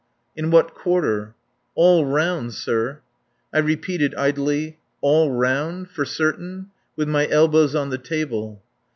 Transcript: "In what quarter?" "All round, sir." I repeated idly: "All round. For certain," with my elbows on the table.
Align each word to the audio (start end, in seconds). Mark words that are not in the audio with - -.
"In 0.35 0.49
what 0.49 0.73
quarter?" 0.73 1.35
"All 1.75 2.05
round, 2.07 2.55
sir." 2.55 3.01
I 3.53 3.59
repeated 3.59 4.15
idly: 4.15 4.79
"All 4.99 5.29
round. 5.29 5.91
For 5.91 6.05
certain," 6.05 6.71
with 6.95 7.07
my 7.07 7.27
elbows 7.29 7.75
on 7.75 7.91
the 7.91 7.99
table. 7.99 8.63